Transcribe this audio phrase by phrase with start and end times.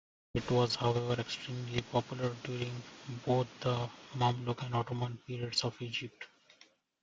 [0.33, 2.81] It was, however, extremely popular during
[3.23, 6.25] both the Mamluk and Ottoman periods of Egypt.